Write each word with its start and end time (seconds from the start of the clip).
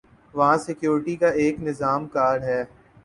وہاں 0.33 0.57
سکیورٹی 0.57 1.15
کا 1.15 1.27
ایک 1.41 1.61
نظام 1.63 2.07
کار 2.07 2.39
ہے۔ 2.41 2.63